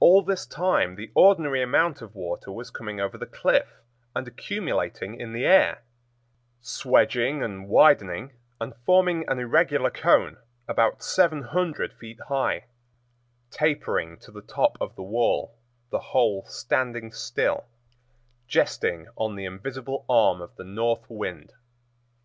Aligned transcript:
All 0.00 0.22
this 0.24 0.44
time 0.44 0.96
the 0.96 1.12
ordinary 1.14 1.62
amount 1.62 2.02
of 2.02 2.16
water 2.16 2.50
was 2.50 2.68
coming 2.68 3.00
over 3.00 3.16
the 3.16 3.26
cliff 3.26 3.80
and 4.12 4.26
accumulating 4.26 5.20
in 5.20 5.32
the 5.34 5.44
air, 5.46 5.84
swedging 6.60 7.44
and 7.44 7.68
widening 7.68 8.32
and 8.60 8.74
forming 8.84 9.24
an 9.28 9.38
irregular 9.38 9.88
cone 9.88 10.38
about 10.66 11.00
seven 11.00 11.42
hundred 11.42 11.92
feet 11.92 12.18
high, 12.26 12.64
tapering 13.52 14.16
to 14.18 14.32
the 14.32 14.42
top 14.42 14.76
of 14.80 14.96
the 14.96 15.04
wall, 15.04 15.54
the 15.90 16.00
whole 16.10 16.44
standing 16.46 17.12
still, 17.12 17.66
jesting 18.48 19.06
on 19.14 19.36
the 19.36 19.44
invisible 19.44 20.04
arm 20.08 20.40
of 20.42 20.56
the 20.56 20.64
North 20.64 21.08
Wind. 21.08 21.52